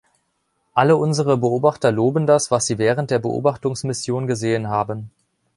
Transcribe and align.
Alle 0.73 0.95
unsere 0.97 1.37
Beobachter 1.37 1.91
loben 1.91 2.25
das, 2.25 2.49
was 2.49 2.65
sie 2.65 2.79
während 2.79 3.11
der 3.11 3.19
Beobachtungsmission 3.19 4.25
gesehen 4.25 4.67
haben. 4.67 5.11